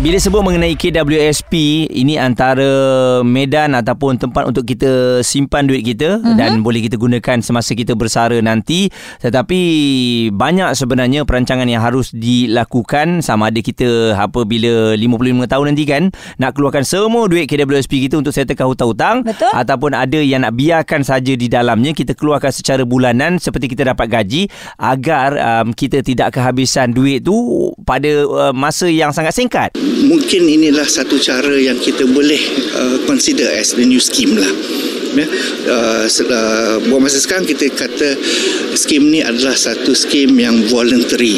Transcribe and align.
Bila 0.00 0.16
sebut 0.16 0.40
mengenai 0.40 0.72
KWSP 0.72 1.84
ini 1.92 2.16
antara 2.16 2.64
medan 3.20 3.76
ataupun 3.76 4.16
tempat 4.16 4.48
untuk 4.48 4.64
kita 4.64 5.20
simpan 5.20 5.68
duit 5.68 5.84
kita 5.84 6.16
uh-huh. 6.16 6.32
dan 6.32 6.64
boleh 6.64 6.80
kita 6.80 6.96
gunakan 6.96 7.44
semasa 7.44 7.76
kita 7.76 7.92
bersara 7.92 8.40
nanti 8.40 8.88
tetapi 9.20 9.60
banyak 10.32 10.72
sebenarnya 10.72 11.28
perancangan 11.28 11.68
yang 11.68 11.84
harus 11.84 12.08
dilakukan 12.08 13.20
sama 13.20 13.52
ada 13.52 13.60
kita 13.60 14.16
apabila 14.16 14.96
55 14.96 15.52
tahun 15.52 15.66
nanti 15.76 15.84
kan 15.84 16.02
nak 16.40 16.56
keluarkan 16.56 16.88
semua 16.88 17.28
duit 17.28 17.44
KWSP 17.44 18.08
kita 18.08 18.16
untuk 18.16 18.32
settlekan 18.32 18.72
hutang-hutang 18.72 19.28
Betul. 19.28 19.52
ataupun 19.52 19.92
ada 19.92 20.16
yang 20.24 20.48
nak 20.48 20.56
biarkan 20.56 21.04
saja 21.04 21.36
di 21.36 21.52
dalamnya 21.52 21.92
kita 21.92 22.16
keluarkan 22.16 22.48
secara 22.48 22.88
bulanan 22.88 23.36
seperti 23.36 23.68
kita 23.76 23.92
dapat 23.92 24.08
gaji 24.08 24.48
agar 24.80 25.36
um, 25.36 25.76
kita 25.76 26.00
tidak 26.00 26.32
kehabisan 26.32 26.96
duit 26.96 27.20
tu 27.20 27.68
pada 27.84 28.24
uh, 28.24 28.56
masa 28.56 28.88
yang 28.88 29.12
sangat 29.12 29.36
singkat 29.36 29.68
mungkin 30.06 30.46
inilah 30.46 30.86
satu 30.86 31.18
cara 31.18 31.54
yang 31.58 31.78
kita 31.78 32.06
boleh 32.06 32.38
uh, 32.74 32.96
consider 33.04 33.50
as 33.50 33.74
the 33.74 33.84
new 33.84 33.98
scheme 33.98 34.38
lah. 34.38 34.52
Ya. 35.12 35.28
Uh, 35.68 36.04
uh, 36.08 36.76
buat 36.88 37.00
masa 37.04 37.20
sekarang 37.20 37.44
kita 37.44 37.68
kata 37.68 38.16
skim 38.72 39.12
ni 39.12 39.20
adalah 39.20 39.52
satu 39.52 39.92
skim 39.92 40.32
yang 40.40 40.64
voluntary. 40.72 41.36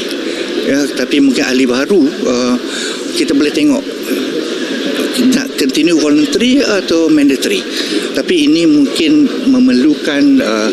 Ya 0.65 0.81
tapi 0.95 1.21
mungkin 1.21 1.45
ahli 1.45 1.67
baru 1.67 2.03
uh, 2.05 2.57
kita 3.19 3.37
boleh 3.37 3.53
tengok 3.53 3.85
nak 5.35 5.47
continue 5.59 5.99
voluntary 5.99 6.63
atau 6.63 7.11
mandatory. 7.11 7.63
Tapi 8.15 8.47
ini 8.47 8.63
mungkin 8.67 9.27
memerlukan 9.51 10.23
uh, 10.39 10.71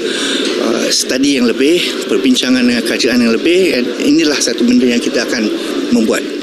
uh, 0.62 0.88
study 0.94 1.42
yang 1.42 1.50
lebih 1.50 1.82
perbincangan 2.06 2.62
dengan 2.62 2.86
kajian 2.86 3.22
yang 3.22 3.34
lebih 3.34 3.82
inilah 4.02 4.38
satu 4.38 4.62
benda 4.62 4.85
yang 4.85 5.02
kita 5.02 5.26
akan 5.26 5.50
membuat 5.94 6.41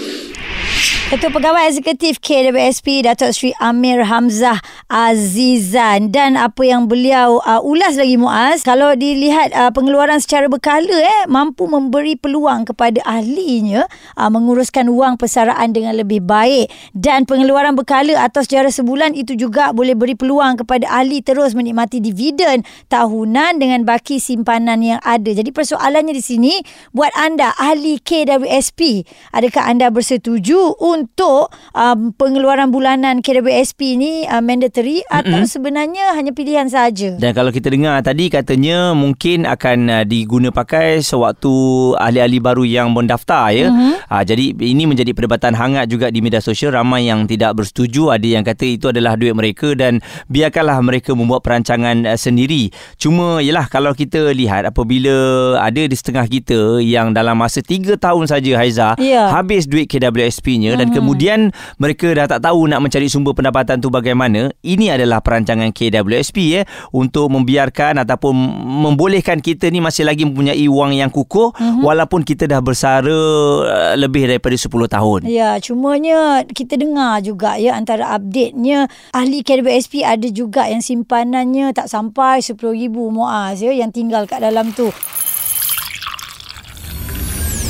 Ketua 1.08 1.32
Pegawai 1.32 1.72
Eksekutif 1.72 2.20
KWSP 2.20 3.00
Datuk 3.00 3.32
Sri 3.32 3.56
Amir 3.64 4.04
Hamzah 4.04 4.60
Azizan 4.88 6.08
dan 6.08 6.40
apa 6.40 6.64
yang 6.64 6.88
beliau 6.88 7.44
uh, 7.44 7.60
ulas 7.60 8.00
lagi 8.00 8.16
Muaz 8.16 8.64
kalau 8.64 8.96
dilihat 8.96 9.52
uh, 9.52 9.68
pengeluaran 9.68 10.16
secara 10.16 10.48
berkala 10.48 10.88
eh 10.88 11.28
mampu 11.28 11.68
memberi 11.68 12.16
peluang 12.16 12.64
kepada 12.64 12.96
ahlinya 13.04 13.84
uh, 14.16 14.32
menguruskan 14.32 14.88
wang 14.96 15.20
persaraan 15.20 15.76
dengan 15.76 15.92
lebih 15.92 16.24
baik 16.24 16.72
dan 16.96 17.28
pengeluaran 17.28 17.76
berkala 17.76 18.16
atau 18.16 18.40
secara 18.40 18.72
sebulan 18.72 19.12
itu 19.12 19.36
juga 19.36 19.76
boleh 19.76 19.92
beri 19.92 20.16
peluang 20.16 20.64
kepada 20.64 20.88
ahli 20.88 21.20
terus 21.20 21.52
menikmati 21.52 22.00
dividen 22.00 22.64
tahunan 22.88 23.60
dengan 23.60 23.84
baki 23.84 24.16
simpanan 24.16 24.80
yang 24.80 25.04
ada. 25.04 25.36
Jadi 25.36 25.52
persoalannya 25.52 26.16
di 26.16 26.24
sini 26.24 26.64
buat 26.96 27.12
anda 27.12 27.52
ahli 27.60 28.00
KWSP 28.00 29.04
adakah 29.36 29.68
anda 29.68 29.92
bersetuju 29.92 30.80
untuk 30.80 31.52
um, 31.76 32.16
pengeluaran 32.16 32.72
bulanan 32.72 33.20
KWSP 33.20 34.00
ni 34.00 34.24
uh, 34.24 34.40
mandatory 34.40 34.77
mm-hmm. 34.82 35.18
atau 35.22 35.40
sebenarnya 35.46 36.14
hanya 36.14 36.30
pilihan 36.30 36.68
saja. 36.68 37.16
Dan 37.16 37.32
kalau 37.34 37.50
kita 37.50 37.72
dengar 37.72 37.98
tadi 38.04 38.30
katanya 38.30 38.92
mungkin 38.94 39.48
akan 39.48 39.78
uh, 39.90 40.04
diguna 40.04 40.54
pakai 40.54 41.00
sewaktu 41.02 41.50
ahli-ahli 41.98 42.38
baru 42.38 42.64
yang 42.66 42.94
mendaftar 42.94 43.50
ya. 43.50 43.66
Mm-hmm. 43.70 43.92
Uh, 44.08 44.22
jadi 44.24 44.44
ini 44.54 44.84
menjadi 44.86 45.10
perdebatan 45.14 45.54
hangat 45.56 45.90
juga 45.90 46.12
di 46.12 46.22
media 46.22 46.38
sosial 46.38 46.74
ramai 46.74 47.08
yang 47.08 47.26
tidak 47.26 47.56
bersetuju 47.58 48.14
ada 48.14 48.28
yang 48.28 48.44
kata 48.44 48.66
itu 48.66 48.86
adalah 48.90 49.18
duit 49.18 49.34
mereka 49.34 49.74
dan 49.74 49.98
biarkanlah 50.30 50.78
mereka 50.84 51.16
membuat 51.16 51.42
perancangan 51.42 52.04
uh, 52.04 52.18
sendiri. 52.18 52.70
Cuma 53.00 53.40
yalah 53.42 53.66
kalau 53.66 53.94
kita 53.96 54.30
lihat 54.36 54.68
apabila 54.68 55.56
ada 55.58 55.82
di 55.86 55.96
setengah 55.96 56.26
kita 56.28 56.78
yang 56.84 57.10
dalam 57.14 57.38
masa 57.38 57.64
3 57.64 57.96
tahun 57.98 58.24
saja 58.28 58.52
Haiza 58.58 58.88
yeah. 59.00 59.30
habis 59.32 59.64
duit 59.66 59.88
KWSP-nya 59.88 60.74
mm-hmm. 60.74 60.80
dan 60.80 60.88
kemudian 60.92 61.40
mereka 61.80 62.10
dah 62.12 62.26
tak 62.28 62.44
tahu 62.44 62.68
nak 62.68 62.82
mencari 62.84 63.08
sumber 63.08 63.32
pendapatan 63.32 63.80
tu 63.80 63.88
bagaimana 63.88 64.50
ini 64.68 64.92
adalah 64.92 65.24
perancangan 65.24 65.72
KWSP 65.72 66.36
ya 66.52 66.62
untuk 66.92 67.32
membiarkan 67.32 68.04
ataupun 68.04 68.36
membolehkan 68.84 69.40
kita 69.40 69.72
ni 69.72 69.80
masih 69.80 70.04
lagi 70.04 70.28
mempunyai 70.28 70.68
wang 70.68 70.92
yang 70.92 71.08
kukuh 71.08 71.56
uh-huh. 71.56 71.80
walaupun 71.80 72.20
kita 72.20 72.44
dah 72.44 72.60
bersara 72.60 73.08
uh, 73.08 73.94
lebih 73.96 74.28
daripada 74.28 74.54
10 74.54 74.68
tahun 74.68 75.20
ya 75.24 75.56
cumanya 75.64 76.44
kita 76.44 76.76
dengar 76.76 77.24
juga 77.24 77.56
ya 77.56 77.72
antara 77.72 78.12
update-nya 78.12 78.92
ahli 79.16 79.40
KWSP 79.40 80.04
ada 80.04 80.28
juga 80.28 80.68
yang 80.68 80.84
simpanannya 80.84 81.72
tak 81.72 81.88
sampai 81.88 82.44
10,000 82.44 82.60
muaz 82.92 83.64
ya 83.64 83.72
yang 83.72 83.88
tinggal 83.88 84.28
kat 84.28 84.44
dalam 84.44 84.70
tu 84.76 84.92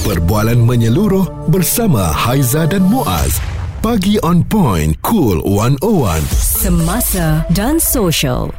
Perbualan 0.08 0.64
menyeluruh 0.64 1.53
bersama 1.53 2.00
Haiza 2.00 2.64
dan 2.64 2.81
Muaz. 2.81 3.44
Pagi 3.84 4.16
on 4.25 4.41
point, 4.41 4.97
cool 5.04 5.44
101. 5.44 6.47
Semasa 6.58 7.46
dan 7.54 7.78
social. 7.78 8.50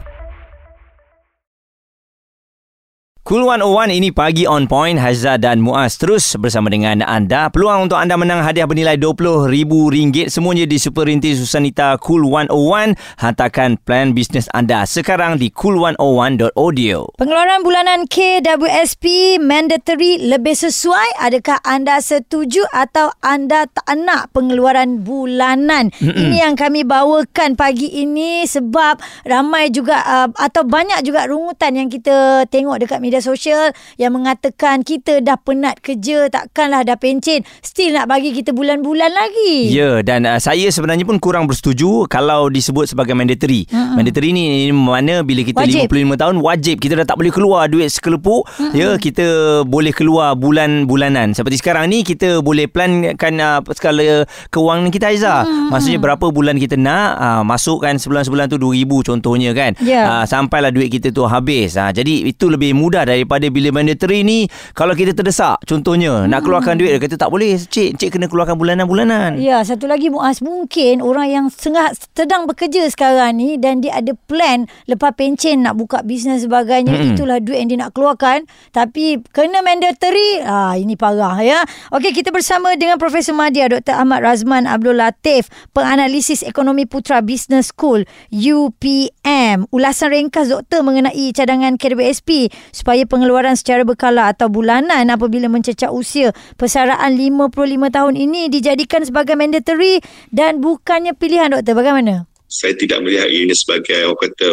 Cool 3.29 3.45
101 3.45 3.93
ini 3.93 4.09
pagi 4.09 4.49
on 4.49 4.65
point 4.65 4.97
Hazza 4.97 5.37
dan 5.37 5.61
Muaz 5.61 6.01
terus 6.01 6.33
bersama 6.41 6.65
dengan 6.73 7.05
anda. 7.05 7.45
Peluang 7.53 7.85
untuk 7.85 8.01
anda 8.01 8.17
menang 8.17 8.41
hadiah 8.41 8.65
bernilai 8.65 8.97
RM20,000 8.97 10.33
semuanya 10.33 10.65
di 10.65 10.81
Superinti 10.81 11.37
Susanita 11.37 11.93
Cool 12.01 12.25
101. 12.25 12.97
Hantarkan 13.21 13.77
plan 13.85 14.17
bisnes 14.17 14.49
anda 14.49 14.81
sekarang 14.81 15.37
di 15.37 15.53
cool101.audio. 15.53 17.21
Pengeluaran 17.21 17.61
bulanan 17.61 18.09
KWSP 18.09 19.37
mandatory 19.37 20.25
lebih 20.25 20.57
sesuai? 20.57 21.21
Adakah 21.21 21.61
anda 21.61 22.01
setuju 22.01 22.65
atau 22.73 23.13
anda 23.21 23.69
tak 23.69 23.93
nak 23.93 24.33
pengeluaran 24.33 25.05
bulanan? 25.05 25.93
Mm-mm. 26.01 26.17
Ini 26.17 26.49
yang 26.49 26.57
kami 26.57 26.81
bawakan 26.81 27.53
pagi 27.53 27.93
ini 27.93 28.49
sebab 28.49 28.97
ramai 29.29 29.69
juga 29.69 30.01
uh, 30.01 30.33
atau 30.33 30.65
banyak 30.65 31.05
juga 31.05 31.29
rungutan 31.29 31.77
yang 31.77 31.93
kita 31.93 32.49
tengok 32.49 32.81
dekat 32.81 32.97
media 32.97 33.18
media 33.19 33.35
sosial 33.35 33.75
yang 33.99 34.15
mengatakan 34.15 34.81
kita 34.87 35.19
dah 35.19 35.35
penat 35.35 35.83
kerja 35.83 36.31
takkanlah 36.31 36.87
dah 36.87 36.95
pencen 36.95 37.43
still 37.59 37.91
nak 37.91 38.07
bagi 38.07 38.31
kita 38.31 38.55
bulan-bulan 38.55 39.11
lagi. 39.11 39.75
Ya 39.75 39.99
dan 39.99 40.23
uh, 40.23 40.39
saya 40.39 40.71
sebenarnya 40.71 41.03
pun 41.03 41.19
kurang 41.19 41.45
bersetuju 41.51 42.07
kalau 42.07 42.47
disebut 42.47 42.87
sebagai 42.87 43.11
mandatory. 43.11 43.67
Uh-huh. 43.67 43.99
Mandatory 43.99 44.31
ni 44.31 44.71
mana 44.71 45.21
bila 45.21 45.43
kita 45.43 45.59
wajib. 45.59 45.91
55 45.91 46.15
tahun 46.23 46.35
wajib 46.39 46.75
kita 46.79 46.93
dah 47.03 47.05
tak 47.11 47.19
boleh 47.19 47.33
keluar 47.35 47.67
duit 47.67 47.91
sekelepuk 47.91 48.47
uh-huh. 48.47 48.71
ya 48.71 48.95
kita 48.95 49.27
boleh 49.67 49.91
keluar 49.91 50.39
bulan-bulanan. 50.39 51.35
Seperti 51.35 51.59
sekarang 51.59 51.91
ni 51.91 52.07
kita 52.07 52.39
boleh 52.39 52.71
plankan 52.71 53.33
uh, 53.43 53.59
skala 53.75 54.23
kewangan 54.47 54.89
kita 54.95 55.11
Aiza. 55.11 55.43
Uh-huh. 55.43 55.75
Maksudnya 55.75 55.99
berapa 55.99 56.25
bulan 56.31 56.55
kita 56.55 56.79
nak 56.79 57.19
uh, 57.19 57.43
masukkan 57.43 57.99
sebulan-sebulan 57.99 58.47
tu 58.47 58.55
2000 58.55 58.87
contohnya 59.03 59.51
kan. 59.51 59.75
Yeah. 59.83 60.07
Uh, 60.07 60.23
sampailah 60.23 60.71
duit 60.71 60.87
kita 60.87 61.11
tu 61.11 61.27
habis. 61.27 61.75
Uh, 61.75 61.91
jadi 61.91 62.29
itu 62.29 62.45
lebih 62.45 62.77
mudah 62.77 63.08
daripada 63.09 63.49
bila 63.49 63.73
mandatory 63.73 64.21
ni 64.21 64.45
kalau 64.77 64.93
kita 64.93 65.17
terdesak 65.17 65.57
contohnya 65.65 66.23
hmm. 66.23 66.29
nak 66.29 66.45
keluarkan 66.45 66.77
duit 66.77 66.93
dia 66.93 67.01
kata 67.01 67.17
tak 67.17 67.33
boleh 67.33 67.57
cik 67.57 67.97
cik 67.97 68.09
kena 68.13 68.29
keluarkan 68.29 68.53
bulanan-bulanan 68.61 69.41
ya 69.41 69.65
satu 69.65 69.89
lagi 69.89 70.13
Muaz 70.13 70.45
mungkin 70.45 71.01
orang 71.01 71.27
yang 71.29 71.45
sengah, 71.49 71.89
sedang 72.13 72.45
bekerja 72.45 72.85
sekarang 72.93 73.41
ni 73.41 73.57
dan 73.57 73.81
dia 73.81 73.97
ada 73.97 74.13
plan 74.13 74.69
lepas 74.85 75.17
pencen 75.17 75.65
nak 75.65 75.73
buka 75.73 76.05
bisnes 76.05 76.45
sebagainya 76.45 76.93
hmm. 76.93 77.17
itulah 77.17 77.41
duit 77.41 77.57
yang 77.65 77.69
dia 77.73 77.79
nak 77.81 77.97
keluarkan 77.97 78.45
tapi 78.69 79.17
kena 79.33 79.65
mandatory 79.65 80.45
ah 80.45 80.77
ini 80.77 80.93
parah 80.93 81.41
ya 81.41 81.59
okey 81.95 82.13
kita 82.13 82.29
bersama 82.29 82.77
dengan 82.77 83.01
Profesor 83.01 83.33
Madia 83.33 83.65
Dr 83.71 83.97
Ahmad 83.97 84.21
Razman 84.21 84.69
Abdul 84.69 84.99
Latif 84.99 85.49
penganalisis 85.73 86.45
ekonomi 86.45 86.85
Putra 86.85 87.23
Business 87.25 87.71
School 87.73 88.05
UPM 88.29 89.65
ulasan 89.71 90.11
ringkas 90.11 90.51
doktor 90.51 90.83
mengenai 90.83 91.31
cadangan 91.31 91.79
KWSP 91.79 92.51
supaya 92.75 92.98
supaya 92.99 93.15
pengeluaran 93.15 93.55
secara 93.55 93.87
berkala 93.87 94.27
atau 94.27 94.51
bulanan 94.51 95.07
apabila 95.07 95.47
mencecah 95.47 95.87
usia 95.87 96.35
persaraan 96.59 97.15
55 97.15 97.47
tahun 97.95 98.13
ini 98.19 98.51
dijadikan 98.51 99.07
sebagai 99.07 99.39
mandatory 99.39 100.03
dan 100.35 100.59
bukannya 100.59 101.15
pilihan 101.15 101.55
doktor 101.55 101.79
bagaimana? 101.79 102.27
Saya 102.51 102.75
tidak 102.75 102.99
melihat 103.07 103.31
ini 103.31 103.55
sebagai 103.55 104.03
orang 104.03 104.19
kata 104.19 104.49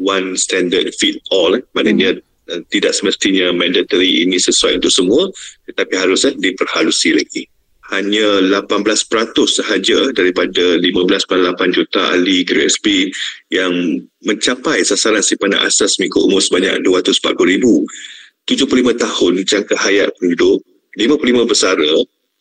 one 0.00 0.40
standard 0.40 0.88
fit 0.96 1.20
all 1.28 1.52
eh. 1.52 1.60
maknanya 1.76 2.16
hmm. 2.48 2.64
tidak 2.72 2.96
semestinya 2.96 3.52
mandatory 3.52 4.24
ini 4.24 4.40
sesuai 4.40 4.80
untuk 4.80 4.92
semua 4.94 5.28
tetapi 5.68 5.92
harusnya 5.92 6.32
diperhalusi 6.40 7.12
lagi 7.12 7.44
hanya 7.90 8.62
18% 8.62 9.34
sahaja 9.50 10.14
daripada 10.14 10.78
15.8 10.78 11.74
juta 11.74 12.14
ahli 12.14 12.46
KSP 12.46 13.10
yang 13.50 14.06
mencapai 14.22 14.86
sasaran 14.86 15.24
simpanan 15.24 15.58
asas 15.66 15.98
minggu 15.98 16.22
umur 16.22 16.38
sebanyak 16.38 16.78
240,000. 16.86 17.82
75 18.46 18.94
tahun 18.98 19.32
jangka 19.46 19.74
hayat 19.78 20.10
penduduk, 20.18 20.62
55 20.98 21.46
bersara, 21.46 21.90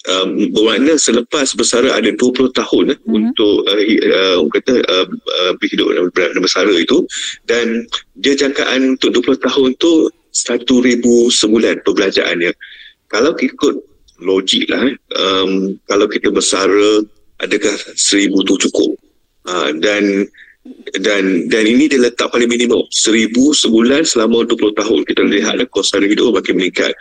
um, 0.09 0.49
bermakna 0.49 0.97
selepas 0.97 1.53
bersara 1.53 1.93
ada 1.93 2.09
20 2.09 2.49
tahun 2.53 2.95
eh, 2.95 2.99
Mhm. 3.05 3.13
untuk 3.13 3.55
uh, 3.69 3.77
uh, 3.77 4.37
kata 4.49 4.73
uh, 4.81 5.05
uh, 5.09 5.51
dalam 5.77 6.09
dalam 6.09 6.41
bersara 6.41 6.73
itu 6.73 7.05
dan 7.45 7.85
dia 8.17 8.33
jangkaan 8.33 8.97
untuk 8.97 9.13
20 9.13 9.37
tahun 9.37 9.69
tu 9.77 10.09
1000 10.31 11.29
sebulan 11.29 11.83
perbelanjaannya 11.83 12.51
kalau 13.11 13.35
ikut 13.35 13.75
logik 14.21 14.69
lah 14.69 14.85
eh, 14.85 14.95
um, 15.17 15.75
kalau 15.89 16.05
kita 16.05 16.29
bersara 16.29 17.03
adakah 17.41 17.73
1000 17.97 18.31
tu 18.47 18.55
cukup? 18.69 18.91
Uh, 19.41 19.73
dan 19.81 20.29
dan 21.01 21.49
dan 21.49 21.63
ini 21.65 21.89
dia 21.89 21.97
letak 21.97 22.29
paling 22.29 22.45
minimum. 22.45 22.85
Seribu 22.93 23.49
sebulan 23.57 24.05
selama 24.05 24.45
20 24.45 24.77
tahun 24.77 24.99
kita 25.09 25.25
lihat 25.25 25.57
lah 25.57 25.65
kos 25.73 25.89
harga 25.89 26.05
hidup 26.05 26.37
makin 26.37 26.61
meningkat. 26.61 26.93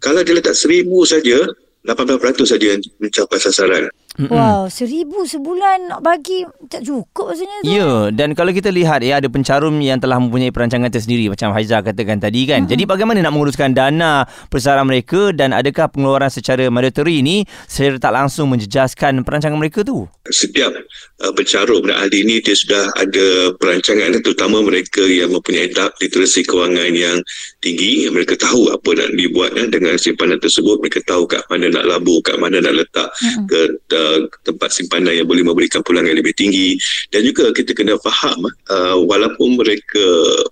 Kalau 0.00 0.24
dia 0.24 0.36
letak 0.36 0.56
seribu 0.56 1.04
saja 1.04 1.44
18% 1.84 2.48
saja 2.48 2.80
mencapai 2.96 3.38
sasaran 3.40 3.92
Wow, 4.14 4.70
seribu 4.70 5.26
sebulan 5.26 5.90
nak 5.90 6.00
bagi 6.06 6.46
tak 6.70 6.86
cukup 6.86 7.34
rasanya 7.34 7.66
tu. 7.66 7.74
Ya, 7.74 8.14
dan 8.14 8.38
kalau 8.38 8.54
kita 8.54 8.70
lihat 8.70 9.02
ya 9.02 9.18
ada 9.18 9.26
pencarum 9.26 9.74
yang 9.82 9.98
telah 9.98 10.22
mempunyai 10.22 10.54
perancangan 10.54 10.86
tersendiri. 10.86 11.26
Macam 11.26 11.50
Haiza 11.50 11.82
katakan 11.82 12.22
tadi 12.22 12.46
kan. 12.46 12.62
Jadi 12.62 12.86
bagaimana 12.86 13.18
nak 13.26 13.34
menguruskan 13.34 13.74
dana 13.74 14.22
persara 14.46 14.86
mereka? 14.86 15.34
Dan 15.34 15.50
adakah 15.50 15.90
pengeluaran 15.90 16.30
secara 16.30 16.70
mandatory 16.70 17.26
ini 17.26 17.42
secara 17.66 17.98
tak 17.98 18.14
langsung 18.14 18.54
menjejaskan 18.54 19.26
perancangan 19.26 19.58
mereka 19.58 19.82
tu? 19.82 20.06
setiap 20.32 20.72
uh, 21.20 21.32
pencarum 21.36 21.84
dan 21.84 22.00
ahli 22.00 22.24
ini 22.24 22.40
dia 22.40 22.56
sudah 22.56 22.88
ada 22.96 23.52
perancangan 23.60 24.16
terutama 24.24 24.64
mereka 24.64 25.04
yang 25.04 25.28
mempunyai 25.28 25.68
tahap 25.68 25.92
literasi 26.00 26.48
kewangan 26.48 26.96
yang 26.96 27.20
tinggi. 27.60 28.08
Mereka 28.08 28.40
tahu 28.40 28.72
apa 28.72 28.88
nak 28.96 29.12
dibuat 29.12 29.52
ya, 29.52 29.68
dengan 29.68 30.00
simpanan 30.00 30.40
tersebut 30.40 30.80
mereka 30.80 31.04
tahu 31.04 31.28
kat 31.28 31.44
mana 31.52 31.68
nak 31.68 31.84
labur 31.84 32.24
kat 32.24 32.40
mana 32.40 32.64
nak 32.64 32.72
letak 32.72 33.08
ke 33.44 33.60
uh, 33.92 34.03
tempat 34.44 34.70
simpanan 34.70 35.14
yang 35.14 35.28
boleh 35.28 35.44
memberikan 35.44 35.80
pulangan 35.82 36.10
yang 36.10 36.20
lebih 36.20 36.34
tinggi. 36.36 36.78
Dan 37.10 37.26
juga 37.26 37.50
kita 37.52 37.72
kena 37.76 37.96
faham 38.00 38.48
uh, 38.48 38.96
walaupun 39.04 39.58
mereka 39.58 40.06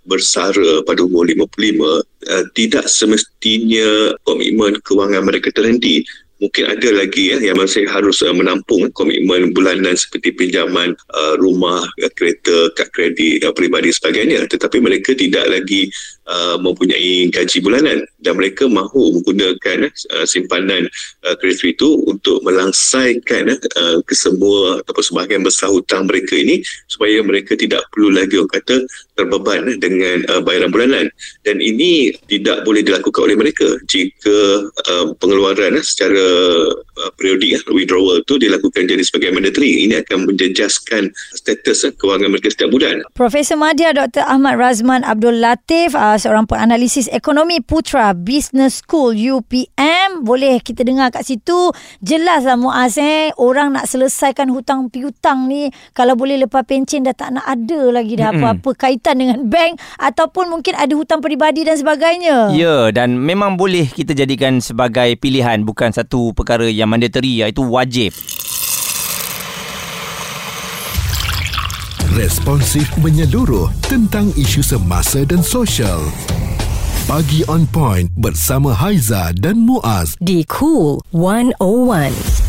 bersara 0.06 0.82
pada 0.84 1.04
umur 1.04 1.28
55 1.28 1.42
uh, 1.42 2.02
tidak 2.56 2.84
semestinya 2.86 4.14
komitmen 4.26 4.78
kewangan 4.84 5.26
mereka 5.26 5.50
terhenti 5.54 6.02
mungkin 6.42 6.66
ada 6.66 6.88
lagi 6.90 7.30
ya 7.30 7.38
yang 7.38 7.54
masih 7.54 7.86
harus 7.86 8.18
uh, 8.26 8.34
menampung 8.34 8.90
komitmen 8.98 9.54
bulanan 9.54 9.94
seperti 9.94 10.34
pinjaman 10.34 10.98
uh, 11.14 11.38
rumah, 11.38 11.86
uh, 11.86 12.12
kereta, 12.18 12.74
kad 12.74 12.90
kredit 12.90 13.46
uh, 13.46 13.54
peribadi 13.54 13.94
sebagainya. 13.94 14.42
Tetapi 14.50 14.82
mereka 14.82 15.14
tidak 15.14 15.46
lagi 15.46 15.86
uh, 16.26 16.58
mempunyai 16.58 17.30
gaji 17.30 17.62
bulanan. 17.62 18.02
Dan 18.18 18.34
mereka 18.34 18.66
mahu 18.66 19.22
menggunakan 19.22 19.86
uh, 20.18 20.26
simpanan 20.26 20.90
uh, 21.22 21.38
kredit 21.38 21.78
itu 21.78 22.02
untuk 22.10 22.42
melangsaikan 22.42 23.54
uh, 23.78 24.02
kesemua 24.02 24.82
ataupun 24.82 25.04
sebahagian 25.06 25.46
besar 25.46 25.70
hutang 25.70 26.10
mereka 26.10 26.34
ini 26.34 26.58
supaya 26.90 27.22
mereka 27.22 27.54
tidak 27.54 27.86
perlu 27.94 28.10
lagi 28.10 28.34
orang 28.34 28.50
kata 28.50 28.76
terbeban 29.14 29.78
dengan 29.78 30.24
uh, 30.32 30.40
bayaran 30.40 30.72
bulanan. 30.72 31.06
Dan 31.44 31.60
ini 31.60 32.14
tidak 32.28 32.64
boleh 32.64 32.80
dilakukan 32.80 33.28
oleh 33.28 33.36
mereka. 33.36 33.68
Jika 33.88 34.36
uh, 34.68 35.06
pengeluaran 35.20 35.76
eh, 35.76 35.84
secara 35.84 36.24
uh, 36.98 37.10
periodik 37.16 37.58
eh, 37.58 37.62
withdrawal 37.72 38.22
itu 38.22 38.34
dilakukan 38.38 38.86
jadi 38.86 39.02
sebagai 39.02 39.34
mandatory 39.34 39.88
ini 39.88 39.98
akan 40.00 40.28
menjejaskan 40.28 41.10
status 41.34 41.88
eh, 41.88 41.92
kewangan 41.96 42.30
mereka 42.32 42.52
setiap 42.52 42.70
bulan. 42.72 43.02
Profesor 43.16 43.58
Madya 43.58 43.94
Dr. 43.96 44.24
Ahmad 44.24 44.56
Razman 44.56 45.02
Abdul 45.02 45.42
Latif 45.42 45.96
uh, 45.96 46.16
seorang 46.16 46.46
penganalisis 46.46 47.08
ekonomi 47.10 47.60
Putra 47.60 48.14
Business 48.16 48.84
School 48.84 49.16
UPM 49.16 50.22
boleh 50.22 50.62
kita 50.62 50.86
dengar 50.86 51.10
kat 51.10 51.26
situ? 51.26 51.72
Jelaslah 52.00 52.56
Muaz 52.56 52.96
eh 53.00 53.34
orang 53.40 53.74
nak 53.74 53.88
selesaikan 53.88 54.52
hutang 54.52 54.88
piutang 54.92 55.50
ni 55.50 55.72
kalau 55.96 56.14
boleh 56.14 56.38
lepas 56.38 56.64
pencen 56.64 57.02
dah 57.02 57.16
tak 57.16 57.34
nak 57.34 57.46
ada 57.46 57.80
lagi 57.90 58.14
dah 58.14 58.30
apa-apa. 58.32 58.70
Kaitan 58.76 59.11
dengan 59.16 59.48
bank 59.48 59.78
ataupun 60.00 60.48
mungkin 60.52 60.74
ada 60.76 60.92
hutang 60.96 61.20
peribadi 61.20 61.64
dan 61.64 61.76
sebagainya. 61.76 62.52
Ya, 62.52 62.90
dan 62.90 63.16
memang 63.16 63.56
boleh 63.56 63.88
kita 63.88 64.12
jadikan 64.16 64.58
sebagai 64.58 65.16
pilihan 65.16 65.62
bukan 65.62 65.92
satu 65.94 66.34
perkara 66.36 66.68
yang 66.68 66.90
mandatory 66.90 67.44
iaitu 67.44 67.62
wajib. 67.64 68.12
Responsif 72.12 72.92
menyeluruh 73.00 73.72
tentang 73.88 74.28
isu 74.36 74.60
semasa 74.60 75.24
dan 75.24 75.40
sosial. 75.40 76.04
Pagi 77.08 77.40
on 77.48 77.64
point 77.64 78.12
bersama 78.20 78.76
Haiza 78.76 79.32
dan 79.32 79.64
Muaz. 79.64 80.14
di 80.20 80.44
Cool 80.44 81.00
101. 81.10 82.41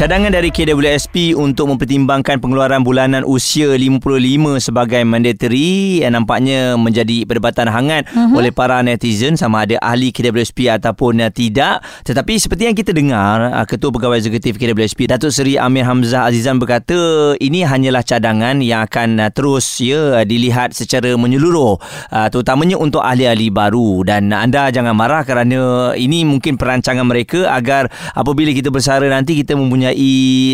Cadangan 0.00 0.32
dari 0.32 0.48
KWSP 0.48 1.36
untuk 1.36 1.76
mempertimbangkan 1.76 2.40
pengeluaran 2.40 2.80
bulanan 2.80 3.20
usia 3.20 3.68
55 3.76 4.56
sebagai 4.56 5.04
mandatory 5.04 6.00
yang 6.00 6.16
nampaknya 6.16 6.72
menjadi 6.80 7.28
perdebatan 7.28 7.68
hangat 7.68 8.08
uh-huh. 8.08 8.32
oleh 8.32 8.48
para 8.48 8.80
netizen 8.80 9.36
sama 9.36 9.68
ada 9.68 9.76
ahli 9.84 10.08
KWSP 10.08 10.72
ataupun 10.72 11.20
tidak. 11.36 11.84
Tetapi 12.08 12.32
seperti 12.40 12.72
yang 12.72 12.72
kita 12.72 12.96
dengar, 12.96 13.52
uh, 13.52 13.66
Ketua 13.68 13.92
Pegawai 13.92 14.24
Eksekutif 14.24 14.56
KWSP 14.56 15.04
Datuk 15.04 15.36
Seri 15.36 15.60
Amir 15.60 15.84
Hamzah 15.84 16.32
Azizan 16.32 16.56
berkata 16.56 17.36
ini 17.36 17.60
hanyalah 17.68 18.00
cadangan 18.00 18.64
yang 18.64 18.88
akan 18.88 19.20
uh, 19.20 19.28
terus 19.28 19.84
ya 19.84 20.24
dilihat 20.24 20.72
secara 20.72 21.12
menyeluruh 21.20 21.76
uh, 22.08 22.28
terutamanya 22.32 22.80
untuk 22.80 23.04
ahli-ahli 23.04 23.52
baru 23.52 24.08
dan 24.08 24.32
anda 24.32 24.72
jangan 24.72 24.96
marah 24.96 25.28
kerana 25.28 25.92
ini 25.92 26.24
mungkin 26.24 26.56
perancangan 26.56 27.04
mereka 27.04 27.52
agar 27.52 27.92
apabila 28.16 28.48
kita 28.56 28.72
bersara 28.72 29.04
nanti 29.04 29.36
kita 29.36 29.52
mempunyai 29.52 29.89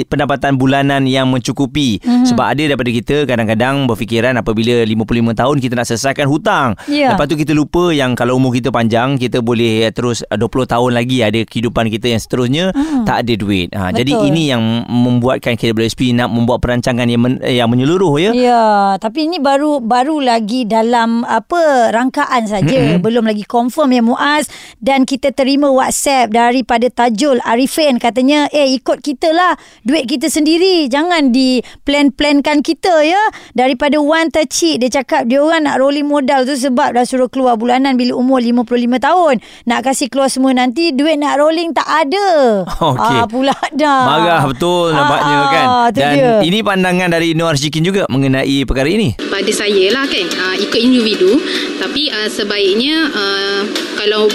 pendapatan 0.06 0.56
bulanan 0.56 1.04
yang 1.04 1.28
mencukupi 1.28 1.98
mm-hmm. 2.00 2.26
sebab 2.28 2.46
ada 2.56 2.62
daripada 2.66 2.90
kita 2.92 3.16
kadang-kadang 3.24 3.84
berfikiran 3.90 4.38
apabila 4.38 4.84
55 4.84 5.40
tahun 5.40 5.56
kita 5.60 5.72
nak 5.76 5.86
selesaikan 5.88 6.26
hutang 6.28 6.68
Ya. 6.86 7.12
lepas 7.12 7.26
tu 7.26 7.34
kita 7.34 7.50
lupa 7.52 7.90
yang 7.90 8.14
kalau 8.14 8.38
umur 8.38 8.54
kita 8.54 8.70
panjang 8.70 9.18
kita 9.18 9.42
boleh 9.42 9.90
terus 9.90 10.22
20 10.30 10.40
tahun 10.46 10.90
lagi 10.94 11.20
ada 11.24 11.40
kehidupan 11.42 11.90
kita 11.90 12.14
yang 12.14 12.20
seterusnya 12.22 12.64
mm. 12.70 13.04
tak 13.04 13.26
ada 13.26 13.32
duit 13.34 13.68
ha, 13.74 13.90
jadi 13.90 14.12
ini 14.12 14.54
yang 14.54 14.62
membuatkan 14.86 15.58
KWSP 15.58 16.14
nak 16.14 16.30
membuat 16.30 16.62
perancangan 16.62 17.06
yang, 17.10 17.22
men, 17.22 17.34
yang 17.42 17.68
menyeluruh 17.68 18.14
ya 18.22 18.30
Ya, 18.36 18.94
tapi 19.00 19.26
ini 19.26 19.40
baru 19.40 19.80
baru 19.80 20.20
lagi 20.20 20.68
dalam 20.68 21.24
apa 21.24 21.88
rangkaan 21.90 22.44
saja, 22.46 22.68
mm-hmm. 22.68 23.02
belum 23.02 23.24
lagi 23.24 23.48
confirm 23.48 23.96
ya 23.96 24.02
Muaz 24.04 24.46
dan 24.78 25.08
kita 25.08 25.32
terima 25.32 25.72
WhatsApp 25.72 26.30
daripada 26.30 26.86
Tajul 26.92 27.40
Arifin 27.42 27.96
katanya, 27.96 28.46
"Eh 28.52 28.76
ikut 28.76 29.00
kita 29.00 29.25
lah, 29.28 29.54
duit 29.82 30.04
kita 30.04 30.26
sendiri, 30.26 30.86
jangan 30.86 31.30
di 31.30 31.58
plan-plankan 31.80 32.60
kita 32.60 33.02
ya." 33.02 33.22
Daripada 33.52 33.98
Wan 33.98 34.28
Tecik 34.28 34.78
dia 34.78 34.90
cakap 34.92 35.24
dia 35.24 35.38
orang 35.38 35.64
nak 35.64 35.78
rolling 35.78 36.04
modal 36.04 36.42
tu 36.42 36.52
sebab 36.52 36.92
dah 36.92 37.02
suruh 37.02 37.26
keluar 37.26 37.54
bulanan 37.54 37.94
bila 37.94 38.12
umur 38.12 38.38
55 38.38 38.66
tahun. 39.00 39.34
Nak 39.64 39.80
kasih 39.82 40.06
keluar 40.06 40.26
semua 40.26 40.52
nanti 40.52 40.90
duit 40.90 41.16
nak 41.16 41.36
rolling 41.36 41.70
tak 41.70 41.86
ada. 41.86 42.28
Okey. 42.92 43.16
Ah 43.16 43.24
pula 43.24 43.54
dah. 43.72 44.00
Marah 44.04 44.42
betul 44.44 44.90
nampaknya 44.90 45.36
Ah, 45.36 45.48
kan. 45.48 45.66
Dan 45.92 46.12
dia. 46.12 46.32
ini 46.42 46.58
pandangan 46.60 47.08
dari 47.08 47.32
Nur 47.32 47.54
Syikin 47.54 47.82
juga 47.82 48.04
mengenai 48.06 48.62
perkara 48.62 48.86
ini. 48.86 49.14
pada 49.26 49.48
saya 49.48 49.90
lah 49.90 50.04
kan 50.04 50.26
uh, 50.26 50.56
ikut 50.56 50.76
individu 50.76 51.36
tapi 51.76 52.08
uh, 52.08 52.26
sebaiknya 52.26 52.96
uh, 53.06 53.60
kalau 54.06 54.30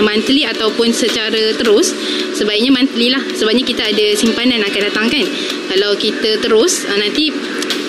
monthly 0.00 0.48
ataupun 0.48 0.96
secara 0.96 1.52
terus 1.60 1.92
sebaiknya 2.32 2.72
monthly 2.72 3.12
lah. 3.12 3.20
Sebabnya 3.36 3.60
kita 3.68 3.84
ada 3.84 4.16
simpanan 4.16 4.64
akan 4.64 4.80
datang 4.88 5.06
kan. 5.12 5.26
Kalau 5.68 5.92
kita 6.00 6.40
terus 6.40 6.88
uh, 6.88 6.96
nanti 6.96 7.28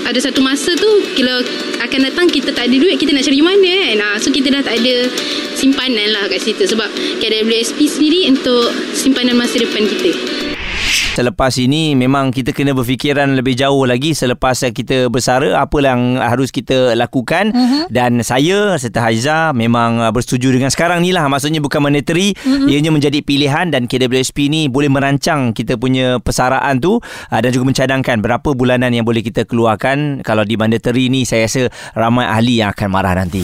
ada 0.04 0.20
satu 0.20 0.44
masa 0.44 0.76
tu 0.76 0.92
kalau 1.16 1.40
akan 1.80 2.00
datang 2.12 2.28
kita 2.28 2.52
tak 2.52 2.68
ada 2.68 2.76
duit 2.76 3.00
kita 3.00 3.16
nak 3.16 3.24
cari 3.24 3.40
mana 3.40 3.64
kan? 3.64 3.98
Uh, 4.04 4.18
so 4.20 4.28
kita 4.28 4.52
dah 4.52 4.60
tak 4.60 4.84
ada 4.84 5.08
simpanan 5.56 6.12
lah 6.12 6.28
kat 6.28 6.44
situ. 6.44 6.68
Sebab 6.68 6.92
KWSP 7.24 7.80
sendiri 7.88 8.28
untuk 8.28 8.68
simpanan 8.92 9.40
masa 9.40 9.56
depan 9.56 9.88
kita 9.88 10.12
Selepas 11.12 11.60
ini 11.60 11.92
memang 11.92 12.32
kita 12.32 12.56
kena 12.56 12.72
berfikiran 12.72 13.36
lebih 13.36 13.52
jauh 13.60 13.84
lagi 13.84 14.16
selepas 14.16 14.56
kita 14.72 15.12
bersara 15.12 15.60
apa 15.60 15.76
yang 15.84 16.16
harus 16.16 16.56
kita 16.56 16.96
lakukan 16.96 17.52
uh-huh. 17.52 17.92
dan 17.92 18.24
saya 18.24 18.80
serta 18.80 19.04
Haiza 19.04 19.52
memang 19.52 20.00
uh, 20.00 20.08
bersetuju 20.16 20.56
dengan 20.56 20.72
sekarang 20.72 21.04
ni 21.04 21.12
lah 21.12 21.28
maksudnya 21.28 21.60
bukan 21.60 21.84
mandatory 21.84 22.32
uh-huh. 22.32 22.72
ianya 22.72 22.96
menjadi 22.96 23.20
pilihan 23.20 23.76
dan 23.76 23.92
KWSP 23.92 24.48
ni 24.48 24.72
boleh 24.72 24.88
merancang 24.88 25.52
kita 25.52 25.76
punya 25.76 26.16
persaraan 26.24 26.80
tu 26.80 27.04
uh, 27.04 27.40
dan 27.44 27.52
juga 27.52 27.68
mencadangkan 27.68 28.24
berapa 28.24 28.56
bulanan 28.56 28.96
yang 28.96 29.04
boleh 29.04 29.20
kita 29.20 29.44
keluarkan 29.44 30.24
kalau 30.24 30.48
di 30.48 30.56
mandatory 30.56 31.12
ni 31.12 31.28
saya 31.28 31.44
rasa 31.44 31.68
ramai 31.92 32.24
ahli 32.24 32.64
yang 32.64 32.72
akan 32.72 32.88
marah 32.88 33.20
nanti. 33.20 33.44